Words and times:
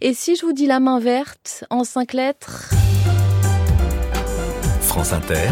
Et 0.00 0.14
si 0.14 0.36
je 0.36 0.46
vous 0.46 0.52
dis 0.52 0.66
la 0.66 0.78
main 0.78 1.00
verte 1.00 1.64
en 1.70 1.82
cinq 1.82 2.12
lettres? 2.12 2.70
France 4.80 5.12
Inter, 5.12 5.50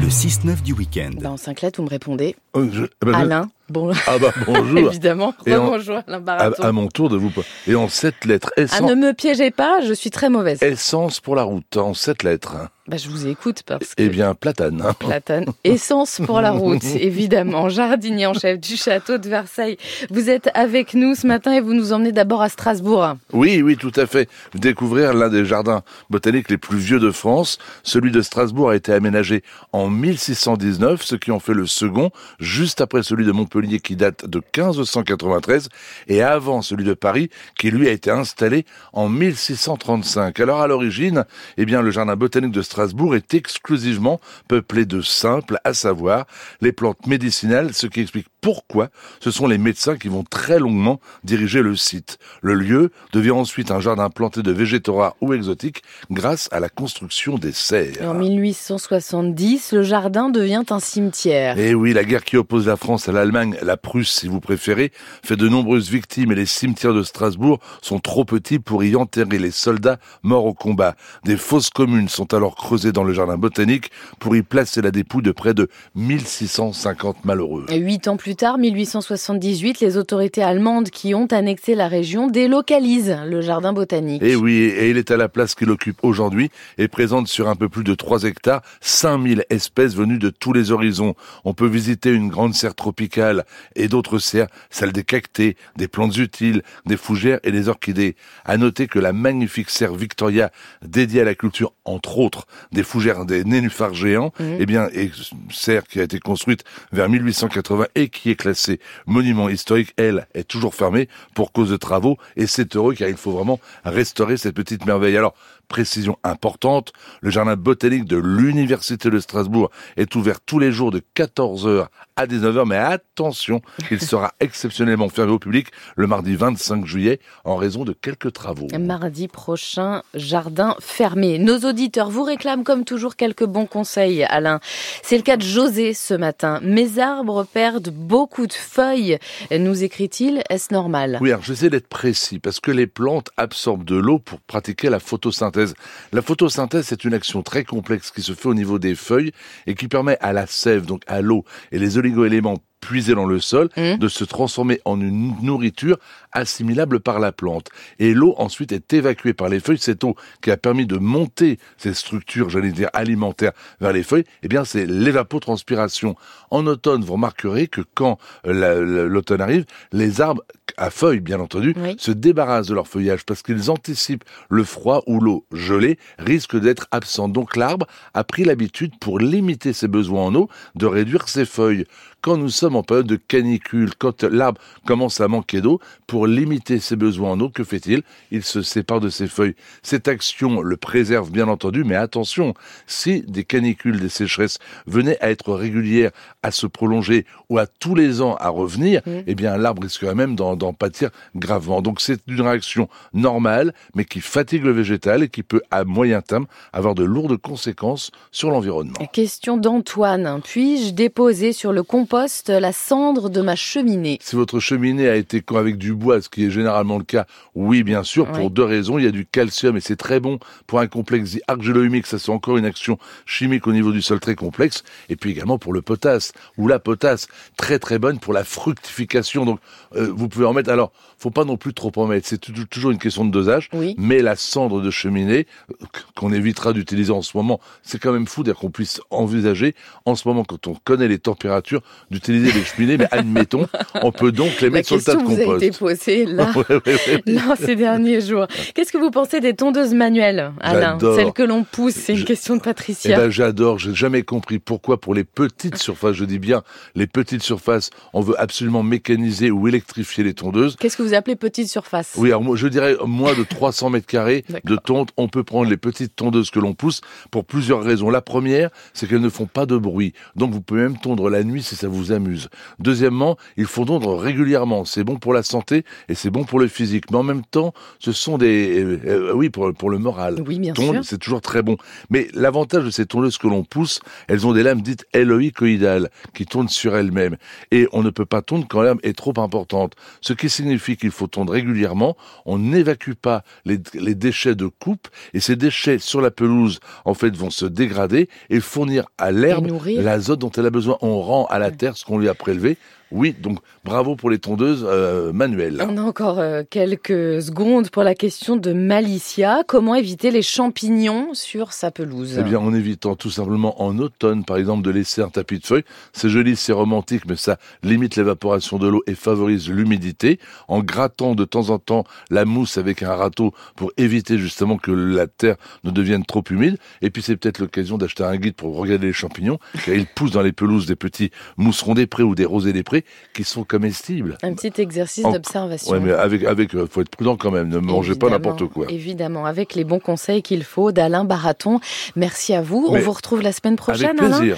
le 0.00 0.06
6-9 0.08 0.62
du 0.62 0.72
week-end. 0.74 1.10
ben, 1.20 1.30
En 1.32 1.36
cinq 1.36 1.62
lettres, 1.62 1.80
vous 1.80 1.86
me 1.86 1.90
répondez. 1.90 2.36
Euh, 2.56 2.68
je- 2.72 2.84
ah 2.84 2.88
bah, 3.04 3.12
je- 3.14 3.18
Alain. 3.18 3.50
Bon, 3.70 3.92
Ah 4.06 4.18
bah 4.18 4.32
bonjour. 4.46 4.78
évidemment. 4.90 5.34
Bonjour 5.46 5.96
Alain 6.06 6.16
à, 6.18 6.20
Baraton. 6.20 6.62
à 6.62 6.72
mon 6.72 6.86
tour 6.88 7.08
de 7.08 7.16
vous. 7.16 7.32
Et 7.66 7.74
en 7.74 7.88
sept 7.88 8.24
lettres. 8.26 8.50
Ah, 8.56 8.60
Essence, 8.62 8.80
ne 8.90 8.94
me 8.94 9.12
piégez 9.12 9.50
pas, 9.50 9.80
je 9.80 9.92
suis 9.94 10.10
très 10.10 10.28
mauvaise. 10.28 10.62
essence 10.62 11.20
pour 11.20 11.34
la 11.34 11.44
route. 11.44 11.76
En 11.76 11.94
sept 11.94 12.22
lettres. 12.22 12.56
Bah, 12.86 12.98
je 12.98 13.08
vous 13.08 13.26
écoute 13.26 13.62
parce 13.64 13.94
que... 13.94 14.02
Eh 14.02 14.10
bien, 14.10 14.34
platane. 14.34 14.82
hein. 14.86 14.92
Platane. 14.98 15.46
Essence 15.64 16.20
pour 16.26 16.42
la 16.42 16.50
route, 16.50 16.84
évidemment. 17.00 17.70
Jardinier 17.70 18.26
en 18.26 18.34
chef 18.34 18.60
du 18.60 18.76
château 18.76 19.16
de 19.16 19.26
Versailles. 19.26 19.78
Vous 20.10 20.28
êtes 20.28 20.50
avec 20.52 20.92
nous 20.92 21.14
ce 21.14 21.26
matin 21.26 21.54
et 21.54 21.62
vous 21.62 21.72
nous 21.72 21.94
emmenez 21.94 22.12
d'abord 22.12 22.42
à 22.42 22.50
Strasbourg. 22.50 23.14
Oui, 23.32 23.62
oui, 23.62 23.78
tout 23.78 23.92
à 23.96 24.04
fait. 24.04 24.28
Découvrir 24.54 25.14
l'un 25.14 25.30
des 25.30 25.46
jardins 25.46 25.82
botaniques 26.10 26.50
les 26.50 26.58
plus 26.58 26.76
vieux 26.76 27.00
de 27.00 27.10
France. 27.10 27.56
Celui 27.84 28.10
de 28.10 28.20
Strasbourg 28.20 28.68
a 28.68 28.76
été 28.76 28.92
aménagé 28.92 29.42
en 29.72 29.88
1619, 29.88 31.02
ce 31.02 31.14
qui 31.16 31.30
en 31.30 31.40
fait 31.40 31.54
le 31.54 31.64
second, 31.66 32.10
juste 32.38 32.82
après 32.82 33.02
celui 33.02 33.24
de 33.24 33.32
Montpellier 33.32 33.53
qui 33.82 33.96
date 33.96 34.26
de 34.26 34.38
1593 34.38 35.68
et 36.08 36.22
avant 36.22 36.60
celui 36.62 36.84
de 36.84 36.94
Paris 36.94 37.30
qui 37.56 37.70
lui 37.70 37.88
a 37.88 37.92
été 37.92 38.10
installé 38.10 38.64
en 38.92 39.08
1635. 39.08 40.40
Alors 40.40 40.60
à 40.60 40.66
l'origine, 40.66 41.24
eh 41.56 41.64
bien 41.64 41.80
le 41.80 41.90
jardin 41.90 42.16
botanique 42.16 42.52
de 42.52 42.62
Strasbourg 42.62 43.14
est 43.14 43.34
exclusivement 43.34 44.20
peuplé 44.48 44.86
de 44.86 45.00
simples, 45.00 45.58
à 45.64 45.72
savoir 45.72 46.26
les 46.60 46.72
plantes 46.72 47.06
médicinales, 47.06 47.74
ce 47.74 47.86
qui 47.86 48.00
explique 48.00 48.26
pourquoi 48.44 48.90
ce 49.20 49.30
sont 49.30 49.46
les 49.46 49.56
médecins 49.56 49.96
qui 49.96 50.08
vont 50.08 50.22
très 50.22 50.58
longuement 50.58 51.00
diriger 51.24 51.62
le 51.62 51.76
site. 51.76 52.18
Le 52.42 52.52
lieu 52.52 52.90
devient 53.14 53.30
ensuite 53.30 53.70
un 53.70 53.80
jardin 53.80 54.10
planté 54.10 54.42
de 54.42 54.52
végétaux 54.52 54.96
rares 54.96 55.16
ou 55.22 55.32
exotiques 55.32 55.82
grâce 56.10 56.50
à 56.52 56.60
la 56.60 56.68
construction 56.68 57.38
des 57.38 57.48
Et 57.48 57.52
serres. 57.52 58.06
en 58.06 58.12
1870, 58.12 59.72
le 59.72 59.82
jardin 59.82 60.28
devient 60.28 60.62
un 60.68 60.78
cimetière. 60.78 61.58
Et 61.58 61.74
oui, 61.74 61.94
la 61.94 62.04
guerre 62.04 62.22
qui 62.22 62.36
oppose 62.36 62.66
la 62.66 62.76
France 62.76 63.08
à 63.08 63.12
l'Allemagne, 63.12 63.56
la 63.62 63.78
Prusse 63.78 64.12
si 64.12 64.28
vous 64.28 64.40
préférez, 64.40 64.92
fait 65.24 65.36
de 65.36 65.48
nombreuses 65.48 65.88
victimes 65.88 66.32
et 66.32 66.34
les 66.34 66.44
cimetières 66.44 66.92
de 66.92 67.02
Strasbourg 67.02 67.60
sont 67.80 67.98
trop 67.98 68.26
petits 68.26 68.58
pour 68.58 68.84
y 68.84 68.94
enterrer 68.94 69.38
les 69.38 69.52
soldats 69.52 69.96
morts 70.22 70.44
au 70.44 70.52
combat. 70.52 70.96
Des 71.24 71.38
fosses 71.38 71.70
communes 71.70 72.10
sont 72.10 72.34
alors 72.34 72.56
creusées 72.56 72.92
dans 72.92 73.04
le 73.04 73.14
jardin 73.14 73.38
botanique 73.38 73.90
pour 74.18 74.36
y 74.36 74.42
placer 74.42 74.82
la 74.82 74.90
dépouille 74.90 75.22
de 75.22 75.32
près 75.32 75.54
de 75.54 75.70
1650 75.94 77.24
malheureux. 77.24 77.64
Et 77.70 77.78
Huit 77.78 78.06
ans 78.06 78.18
plus 78.18 78.33
tard, 78.34 78.58
1878, 78.58 79.80
les 79.80 79.96
autorités 79.96 80.42
allemandes 80.42 80.90
qui 80.90 81.14
ont 81.14 81.26
annexé 81.26 81.74
la 81.74 81.88
région 81.88 82.26
délocalisent 82.26 83.18
le 83.26 83.40
jardin 83.40 83.72
botanique. 83.72 84.22
Et 84.22 84.36
oui, 84.36 84.52
et 84.52 84.90
il 84.90 84.96
est 84.96 85.10
à 85.10 85.16
la 85.16 85.28
place 85.28 85.54
qu'il 85.54 85.70
occupe 85.70 85.98
aujourd'hui 86.02 86.50
et 86.78 86.88
présente 86.88 87.28
sur 87.28 87.48
un 87.48 87.56
peu 87.56 87.68
plus 87.68 87.84
de 87.84 87.94
3 87.94 88.24
hectares 88.24 88.62
5000 88.80 89.44
espèces 89.50 89.94
venues 89.94 90.18
de 90.18 90.30
tous 90.30 90.52
les 90.52 90.70
horizons. 90.70 91.14
On 91.44 91.54
peut 91.54 91.66
visiter 91.66 92.10
une 92.10 92.28
grande 92.28 92.54
serre 92.54 92.74
tropicale 92.74 93.44
et 93.76 93.88
d'autres 93.88 94.18
serres, 94.18 94.48
celles 94.70 94.92
des 94.92 95.04
cactés, 95.04 95.56
des 95.76 95.88
plantes 95.88 96.16
utiles, 96.16 96.62
des 96.86 96.96
fougères 96.96 97.40
et 97.44 97.52
des 97.52 97.68
orchidées. 97.68 98.16
À 98.44 98.56
noter 98.56 98.86
que 98.86 98.98
la 98.98 99.12
magnifique 99.12 99.70
serre 99.70 99.94
Victoria, 99.94 100.50
dédiée 100.82 101.20
à 101.20 101.24
la 101.24 101.34
culture, 101.34 101.72
entre 101.84 102.18
autres, 102.18 102.46
des 102.72 102.82
fougères, 102.82 103.24
des 103.26 103.44
nénuphars 103.44 103.94
géants, 103.94 104.32
eh 104.40 104.66
bien, 104.66 104.88
et 104.92 105.10
serre 105.50 105.84
qui 105.84 106.00
a 106.00 106.04
été 106.04 106.18
construite 106.18 106.64
vers 106.92 107.08
1880 107.08 107.86
et 107.94 108.08
qui 108.08 108.23
est 108.30 108.36
classée 108.36 108.80
monument 109.06 109.48
historique, 109.48 109.92
elle, 109.96 110.26
est 110.34 110.44
toujours 110.46 110.74
fermée 110.74 111.08
pour 111.34 111.52
cause 111.52 111.70
de 111.70 111.76
travaux 111.76 112.16
et 112.36 112.46
c'est 112.46 112.76
heureux 112.76 112.94
car 112.94 113.08
il 113.08 113.16
faut 113.16 113.32
vraiment 113.32 113.60
restaurer 113.84 114.36
cette 114.36 114.54
petite 114.54 114.86
merveille. 114.86 115.16
Alors, 115.16 115.34
précision 115.68 116.18
importante, 116.24 116.92
le 117.20 117.30
jardin 117.30 117.56
botanique 117.56 118.04
de 118.04 118.16
l'Université 118.16 119.10
de 119.10 119.18
Strasbourg 119.18 119.70
est 119.96 120.14
ouvert 120.14 120.40
tous 120.40 120.58
les 120.58 120.72
jours 120.72 120.90
de 120.90 121.02
14h 121.16 121.86
à 122.16 122.26
19h, 122.26 122.64
mais 122.66 122.76
attention, 122.76 123.60
il 123.90 124.00
sera 124.00 124.34
exceptionnellement 124.40 125.08
fermé 125.08 125.32
au 125.32 125.38
public 125.40 125.68
le 125.96 126.06
mardi 126.06 126.36
25 126.36 126.86
juillet 126.86 127.18
en 127.44 127.56
raison 127.56 127.84
de 127.84 127.92
quelques 127.92 128.32
travaux. 128.32 128.68
Mardi 128.78 129.26
prochain, 129.26 130.02
jardin 130.14 130.76
fermé. 130.80 131.38
Nos 131.38 131.58
auditeurs 131.68 132.10
vous 132.10 132.22
réclament 132.22 132.62
comme 132.62 132.84
toujours 132.84 133.16
quelques 133.16 133.44
bons 133.44 133.66
conseils, 133.66 134.22
Alain. 134.24 134.60
C'est 135.02 135.16
le 135.16 135.22
cas 135.22 135.36
de 135.36 135.42
José 135.42 135.92
ce 135.92 136.14
matin. 136.14 136.60
Mes 136.62 137.00
arbres 137.00 137.44
perdent 137.44 137.90
beaucoup 137.90 138.46
de 138.46 138.52
feuilles, 138.52 139.18
nous 139.50 139.82
écrit-il. 139.82 140.42
Est-ce 140.50 140.72
normal? 140.72 141.18
Oui, 141.20 141.32
alors 141.32 141.42
j'essaie 141.42 141.70
d'être 141.70 141.88
précis 141.88 142.38
parce 142.38 142.60
que 142.60 142.70
les 142.70 142.86
plantes 142.86 143.30
absorbent 143.36 143.84
de 143.84 143.96
l'eau 143.96 144.20
pour 144.20 144.40
pratiquer 144.40 144.88
la 144.88 145.00
photosynthèse. 145.00 145.74
La 146.12 146.22
photosynthèse, 146.22 146.86
c'est 146.86 147.04
une 147.04 147.14
action 147.14 147.42
très 147.42 147.64
complexe 147.64 148.12
qui 148.12 148.22
se 148.22 148.34
fait 148.34 148.48
au 148.48 148.54
niveau 148.54 148.78
des 148.78 148.94
feuilles 148.94 149.32
et 149.66 149.74
qui 149.74 149.88
permet 149.88 150.16
à 150.20 150.32
la 150.32 150.46
sève, 150.46 150.86
donc 150.86 151.02
à 151.08 151.20
l'eau 151.20 151.44
et 151.72 151.78
les 151.80 151.98
oligoéléments 152.04 152.58
puisés 152.80 153.14
dans 153.14 153.24
le 153.24 153.40
sol, 153.40 153.70
Mmh. 153.78 153.96
de 153.96 154.08
se 154.08 154.24
transformer 154.24 154.78
en 154.84 155.00
une 155.00 155.34
nourriture 155.40 155.96
assimilable 156.32 157.00
par 157.00 157.18
la 157.18 157.32
plante. 157.32 157.68
Et 157.98 158.12
l'eau 158.12 158.34
ensuite 158.36 158.72
est 158.72 158.92
évacuée 158.92 159.32
par 159.32 159.48
les 159.48 159.58
feuilles. 159.58 159.78
Cette 159.78 160.04
eau 160.04 160.16
qui 160.42 160.50
a 160.50 160.58
permis 160.58 160.84
de 160.86 160.98
monter 160.98 161.58
ces 161.78 161.94
structures, 161.94 162.50
j'allais 162.50 162.72
dire 162.72 162.90
alimentaires, 162.92 163.52
vers 163.80 163.94
les 163.94 164.02
feuilles, 164.02 164.24
eh 164.42 164.48
bien 164.48 164.64
c'est 164.66 164.84
l'évapotranspiration. 164.84 166.14
En 166.50 166.66
automne, 166.66 167.02
vous 167.02 167.14
remarquerez 167.14 167.68
que 167.68 167.80
quand 167.94 168.18
euh, 168.46 168.52
la- 168.52 168.74
la- 168.74 169.04
l'automne 169.06 169.40
arrive, 169.40 169.64
les 169.92 170.20
arbres 170.20 170.42
à 170.76 170.90
feuilles, 170.90 171.20
bien 171.20 171.40
entendu, 171.40 171.74
Oui. 171.76 171.96
se 171.98 172.10
débarrassent 172.10 172.68
de 172.68 172.74
leur 172.74 172.88
feuillage 172.88 173.24
parce 173.24 173.42
qu'ils 173.42 173.70
anticipent 173.70 174.24
le 174.48 174.64
froid 174.64 175.02
ou 175.06 175.20
l'eau 175.20 175.44
gelée 175.52 175.98
risque 176.18 176.58
d'être 176.58 176.86
absent. 176.90 177.28
Donc 177.28 177.56
l'arbre 177.56 177.86
a 178.14 178.24
pris 178.24 178.44
l'habitude, 178.44 178.92
pour 179.00 179.18
limiter 179.18 179.72
ses 179.72 179.88
besoins 179.88 180.24
en 180.26 180.34
eau, 180.34 180.48
de 180.74 180.86
réduire 180.86 181.28
ses 181.28 181.44
feuilles. 181.44 181.84
Quand 182.20 182.38
nous 182.38 182.48
sommes 182.48 182.74
en 182.74 182.82
période 182.82 183.06
de 183.06 183.16
canicule, 183.16 183.90
quand 183.98 184.22
l'arbre 184.24 184.58
commence 184.86 185.20
à 185.20 185.28
manquer 185.28 185.60
d'eau, 185.60 185.78
pour 186.06 186.26
limiter 186.26 186.78
ses 186.78 186.96
besoins 186.96 187.32
en 187.32 187.40
eau, 187.40 187.50
que 187.50 187.64
fait-il? 187.64 188.02
Il 188.30 188.42
se 188.42 188.62
sépare 188.62 189.00
de 189.00 189.10
ses 189.10 189.26
feuilles. 189.28 189.54
Cette 189.82 190.08
action 190.08 190.62
le 190.62 190.76
préserve 190.78 191.30
bien 191.30 191.48
entendu, 191.48 191.84
mais 191.84 191.96
attention, 191.96 192.54
si 192.86 193.20
des 193.28 193.44
canicules, 193.44 194.00
des 194.00 194.08
sécheresses 194.08 194.58
venaient 194.86 195.18
à 195.20 195.30
être 195.30 195.52
régulières, 195.52 196.12
à 196.42 196.50
se 196.50 196.66
prolonger 196.66 197.26
ou 197.50 197.58
à 197.58 197.66
tous 197.66 197.94
les 197.94 198.22
ans 198.22 198.36
à 198.36 198.48
revenir, 198.48 199.02
eh 199.26 199.34
bien 199.34 199.58
l'arbre 199.58 199.82
risquerait 199.82 200.14
même 200.14 200.34
d'en 200.34 200.63
d'en 200.64 200.72
pâtir 200.72 201.10
gravement. 201.36 201.82
Donc 201.82 202.00
c'est 202.00 202.20
une 202.26 202.40
réaction 202.40 202.88
normale, 203.12 203.74
mais 203.94 204.04
qui 204.04 204.20
fatigue 204.20 204.64
le 204.64 204.72
végétal 204.72 205.22
et 205.22 205.28
qui 205.28 205.42
peut 205.42 205.62
à 205.70 205.84
moyen 205.84 206.20
terme 206.20 206.46
avoir 206.72 206.94
de 206.94 207.04
lourdes 207.04 207.36
conséquences 207.36 208.10
sur 208.32 208.50
l'environnement. 208.50 208.94
Question 209.12 209.56
d'Antoine. 209.56 210.40
Puis-je 210.42 210.92
déposer 210.92 211.52
sur 211.52 211.72
le 211.72 211.82
compost 211.82 212.48
la 212.48 212.72
cendre 212.72 213.28
de 213.28 213.40
ma 213.40 213.56
cheminée? 213.56 214.18
Si 214.20 214.36
votre 214.36 214.58
cheminée 214.60 215.08
a 215.08 215.16
été 215.16 215.42
avec 215.54 215.76
du 215.78 215.92
bois, 215.92 216.20
ce 216.22 216.28
qui 216.28 216.44
est 216.46 216.50
généralement 216.50 216.98
le 216.98 217.04
cas, 217.04 217.26
oui, 217.54 217.82
bien 217.82 218.02
sûr, 218.02 218.26
pour 218.26 218.46
Oui. 218.46 218.50
deux 218.50 218.64
raisons. 218.64 218.98
Il 218.98 219.04
y 219.04 219.06
a 219.06 219.10
du 219.12 219.26
calcium 219.26 219.76
et 219.76 219.80
c'est 219.80 219.96
très 219.96 220.18
bon 220.20 220.38
pour 220.66 220.80
un 220.80 220.86
complexe 220.86 221.38
argilo-humique. 221.46 222.06
Ça, 222.06 222.18
c'est 222.18 222.30
encore 222.32 222.56
une 222.56 222.64
action 222.64 222.98
chimique 223.26 223.66
au 223.66 223.72
niveau 223.72 223.92
du 223.92 224.00
sol 224.02 224.18
très 224.20 224.34
complexe. 224.34 224.82
Et 225.10 225.16
puis 225.16 225.30
également 225.30 225.58
pour 225.58 225.72
le 225.72 225.82
potasse, 225.82 226.32
ou 226.56 226.66
la 226.66 226.78
potasse, 226.78 227.28
très 227.56 227.78
très 227.78 227.98
bonne 227.98 228.18
pour 228.18 228.32
la 228.32 228.42
fructification. 228.44 229.44
Donc, 229.44 229.60
euh, 229.96 230.10
vous 230.14 230.28
pouvez 230.28 230.46
en 230.46 230.53
mettre. 230.54 230.70
Alors, 230.70 230.92
faut 231.18 231.30
pas 231.30 231.44
non 231.44 231.56
plus 231.56 231.74
trop 231.74 231.92
en 231.96 232.06
mettre. 232.06 232.26
C'est 232.26 232.38
tou- 232.38 232.52
toujours 232.70 232.90
une 232.90 232.98
question 232.98 233.24
de 233.24 233.30
dosage. 233.30 233.68
Oui. 233.72 233.94
Mais 233.98 234.22
la 234.22 234.36
cendre 234.36 234.80
de 234.80 234.90
cheminée, 234.90 235.46
euh, 235.70 235.86
qu'on 236.16 236.32
évitera 236.32 236.72
d'utiliser 236.72 237.12
en 237.12 237.22
ce 237.22 237.36
moment, 237.36 237.60
c'est 237.82 237.98
quand 237.98 238.12
même 238.12 238.26
fou 238.26 238.42
dire 238.42 238.54
qu'on 238.56 238.70
puisse 238.70 239.00
envisager, 239.10 239.74
en 240.06 240.14
ce 240.14 240.26
moment, 240.28 240.44
quand 240.44 240.66
on 240.66 240.74
connaît 240.84 241.08
les 241.08 241.18
températures, 241.18 241.82
d'utiliser 242.10 242.52
les 242.52 242.64
cheminées. 242.64 242.96
Mais 242.96 243.08
admettons, 243.10 243.66
on 244.02 244.12
peut 244.12 244.32
donc 244.32 244.60
les 244.60 244.68
La 244.68 244.74
mettre 244.74 244.88
sur 244.88 244.96
le 244.96 245.02
tas 245.02 245.14
de 245.16 245.22
vous 245.22 245.32
a 245.34 245.44
compost. 245.44 245.62
été 245.62 245.76
posée 245.78 246.24
là, 246.26 246.50
Ouais, 246.56 246.64
ouais, 246.68 246.96
ouais. 247.08 247.22
là 247.26 247.54
ces 247.58 247.76
derniers 247.76 248.20
jours. 248.20 248.46
Qu'est-ce 248.74 248.92
que 248.92 248.98
vous 248.98 249.10
pensez 249.10 249.40
des 249.40 249.54
tondeuses 249.54 249.94
manuelles, 249.94 250.52
Alain? 250.60 250.98
Celles 251.00 251.32
que 251.32 251.42
l'on 251.42 251.64
pousse, 251.64 251.94
c'est 251.94 252.12
une 252.12 252.18
Je- 252.18 252.24
question 252.24 252.54
de 252.56 252.60
Eh 252.60 252.64
Patricia. 252.64 253.16
ben, 253.16 253.30
j'adore. 253.30 253.78
J'ai 253.78 253.94
jamais 253.94 254.22
compris 254.22 254.58
pourquoi 254.58 255.00
pour 255.00 255.14
les 255.14 255.24
petites 255.24 255.76
surfaces, 255.76 256.14
je 256.16 256.24
dis 256.24 256.38
bien 256.38 256.62
les 256.94 257.06
petites 257.06 257.42
surfaces, 257.42 257.90
on 258.12 258.20
veut 258.20 258.38
absolument 258.40 258.82
mécaniser 258.82 259.50
ou 259.50 259.66
électrifier 259.68 260.22
les 260.24 260.34
tondeuses. 260.34 260.43
Qu'est-ce 260.78 260.96
que 260.96 261.02
vous 261.02 261.14
appelez 261.14 261.36
petite 261.36 261.68
surface? 261.68 262.12
Oui, 262.16 262.28
alors 262.28 262.42
moi, 262.42 262.56
je 262.56 262.66
dirais 262.68 262.96
moins 263.06 263.34
de 263.34 263.42
300 263.44 263.90
mètres 263.90 264.06
carrés 264.06 264.44
de 264.64 264.76
tonte. 264.76 265.10
On 265.16 265.28
peut 265.28 265.44
prendre 265.44 265.68
les 265.70 265.76
petites 265.76 266.16
tondeuses 266.16 266.50
que 266.50 266.58
l'on 266.58 266.74
pousse 266.74 267.00
pour 267.30 267.44
plusieurs 267.44 267.82
raisons. 267.82 268.10
La 268.10 268.20
première, 268.22 268.70
c'est 268.92 269.08
qu'elles 269.08 269.20
ne 269.20 269.28
font 269.28 269.46
pas 269.46 269.66
de 269.66 269.76
bruit. 269.76 270.12
Donc 270.36 270.52
vous 270.52 270.60
pouvez 270.60 270.82
même 270.82 270.98
tondre 270.98 271.30
la 271.30 271.42
nuit 271.44 271.62
si 271.62 271.76
ça 271.76 271.88
vous 271.88 272.12
amuse. 272.12 272.48
Deuxièmement, 272.78 273.36
il 273.56 273.66
faut 273.66 273.84
tondre 273.84 274.16
régulièrement. 274.16 274.84
C'est 274.84 275.04
bon 275.04 275.16
pour 275.16 275.32
la 275.32 275.42
santé 275.42 275.84
et 276.08 276.14
c'est 276.14 276.30
bon 276.30 276.44
pour 276.44 276.58
le 276.60 276.68
physique. 276.68 277.10
Mais 277.10 277.16
en 277.16 277.22
même 277.22 277.44
temps, 277.44 277.72
ce 277.98 278.12
sont 278.12 278.38
des, 278.38 278.82
euh, 278.84 279.00
euh, 279.06 279.32
oui, 279.34 279.48
pour, 279.50 279.72
pour 279.74 279.90
le 279.90 279.98
moral. 279.98 280.42
Oui, 280.46 280.58
bien 280.58 280.74
Tondre, 280.74 280.92
sûr. 280.94 281.04
c'est 281.04 281.18
toujours 281.18 281.40
très 281.40 281.62
bon. 281.62 281.76
Mais 282.10 282.28
l'avantage 282.34 282.84
de 282.84 282.90
ces 282.90 283.06
tondeuses 283.06 283.38
que 283.38 283.46
l'on 283.46 283.64
pousse, 283.64 284.00
elles 284.28 284.46
ont 284.46 284.52
des 284.52 284.62
lames 284.62 284.82
dites 284.82 285.06
éloïcoïdales 285.14 286.10
qui 286.34 286.46
tournent 286.46 286.68
sur 286.68 286.94
elles-mêmes. 286.96 287.36
Et 287.70 287.88
on 287.92 288.02
ne 288.02 288.10
peut 288.10 288.26
pas 288.26 288.42
tondre 288.42 288.66
quand 288.68 288.82
l'âme 288.82 288.98
est 289.02 289.16
trop 289.16 289.32
importante. 289.38 289.94
Ce 290.20 290.32
qui 290.34 290.48
signifie 290.48 290.96
qu'il 290.96 291.10
faut 291.10 291.26
tondre 291.26 291.52
régulièrement. 291.52 292.16
On 292.46 292.58
n'évacue 292.58 293.12
pas 293.12 293.44
les, 293.64 293.78
les 293.94 294.14
déchets 294.14 294.54
de 294.54 294.66
coupe 294.66 295.08
et 295.32 295.40
ces 295.40 295.56
déchets 295.56 295.98
sur 295.98 296.20
la 296.20 296.30
pelouse, 296.30 296.80
en 297.04 297.14
fait, 297.14 297.36
vont 297.36 297.50
se 297.50 297.66
dégrader 297.66 298.28
et 298.50 298.60
fournir 298.60 299.06
à 299.18 299.32
l'herbe 299.32 299.68
l'azote 299.86 300.38
dont 300.38 300.50
elle 300.50 300.66
a 300.66 300.70
besoin. 300.70 300.98
On 301.00 301.20
rend 301.20 301.46
à 301.46 301.58
la 301.58 301.70
terre 301.70 301.96
ce 301.96 302.04
qu'on 302.04 302.18
lui 302.18 302.28
a 302.28 302.34
prélevé. 302.34 302.76
Oui, 303.10 303.34
donc 303.40 303.58
bravo 303.84 304.16
pour 304.16 304.30
les 304.30 304.38
tondeuses 304.38 304.84
euh, 304.88 305.32
manuelles. 305.32 305.84
On 305.86 305.96
a 305.96 306.02
encore 306.02 306.38
euh, 306.38 306.62
quelques 306.68 307.42
secondes 307.42 307.90
pour 307.90 308.02
la 308.02 308.14
question 308.14 308.56
de 308.56 308.72
Malicia. 308.72 309.62
Comment 309.66 309.94
éviter 309.94 310.30
les 310.30 310.42
champignons 310.42 311.32
sur 311.34 311.72
sa 311.72 311.90
pelouse? 311.90 312.36
Eh 312.38 312.42
bien, 312.42 312.58
en 312.58 312.74
évitant 312.74 313.14
tout 313.14 313.30
simplement 313.30 313.82
en 313.82 313.98
automne, 313.98 314.44
par 314.44 314.56
exemple, 314.56 314.82
de 314.82 314.90
laisser 314.90 315.22
un 315.22 315.28
tapis 315.28 315.58
de 315.58 315.66
feuilles. 315.66 315.84
C'est 316.12 316.28
joli, 316.28 316.56
c'est 316.56 316.72
romantique, 316.72 317.22
mais 317.28 317.36
ça 317.36 317.58
limite 317.82 318.16
l'évaporation 318.16 318.78
de 318.78 318.88
l'eau 318.88 319.02
et 319.06 319.14
favorise 319.14 319.68
l'humidité. 319.68 320.40
En 320.68 320.82
grattant 320.82 321.34
de 321.34 321.44
temps 321.44 321.70
en 321.70 321.78
temps 321.78 322.04
la 322.30 322.44
mousse 322.44 322.78
avec 322.78 323.02
un 323.02 323.14
râteau 323.14 323.52
pour 323.76 323.92
éviter 323.96 324.38
justement 324.38 324.76
que 324.76 324.90
la 324.90 325.26
terre 325.26 325.56
ne 325.84 325.90
devienne 325.90 326.24
trop 326.24 326.44
humide. 326.50 326.78
Et 327.02 327.10
puis, 327.10 327.22
c'est 327.22 327.36
peut-être 327.36 327.58
l'occasion 327.58 327.98
d'acheter 327.98 328.24
un 328.24 328.36
guide 328.36 328.54
pour 328.54 328.76
regarder 328.76 329.08
les 329.08 329.12
champignons, 329.12 329.58
car 329.84 329.94
ils 329.94 330.06
poussent 330.06 330.32
dans 330.32 330.42
les 330.42 330.52
pelouses 330.52 330.86
des 330.86 330.96
petits 330.96 331.30
mousserons 331.56 331.94
des 331.94 332.06
prés 332.06 332.22
ou 332.22 332.34
des 332.34 332.44
rosés 332.44 332.72
des 332.72 332.82
prés 332.82 332.93
qui 333.32 333.44
sont 333.44 333.64
comestibles. 333.64 334.38
Un 334.42 334.54
petit 334.54 334.80
exercice 334.80 335.24
En- 335.24 335.32
d'observation. 335.32 335.92
Ouais, 335.92 336.00
mais 336.00 336.12
avec, 336.12 336.44
avec, 336.44 336.74
euh, 336.74 336.86
faut 336.90 337.00
être 337.00 337.08
prudent 337.08 337.36
quand 337.36 337.50
même. 337.50 337.68
Ne 337.68 337.78
mangez 337.78 338.14
pas 338.14 338.28
n'importe 338.30 338.66
quoi. 338.66 338.86
Évidemment, 338.90 339.46
avec 339.46 339.74
les 339.74 339.84
bons 339.84 339.98
conseils 339.98 340.42
qu'il 340.42 340.62
faut 340.64 340.92
d'Alain 340.92 341.24
Baraton. 341.24 341.80
Merci 342.16 342.54
à 342.54 342.62
vous. 342.62 342.86
On 342.88 342.98
vous 342.98 343.12
retrouve 343.12 343.42
la 343.42 343.52
semaine 343.52 343.76
prochaine, 343.76 344.06
Avec 344.06 344.18
plaisir. 344.18 344.52